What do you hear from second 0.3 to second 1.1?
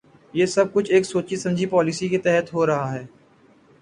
یہ سب کچھ ایک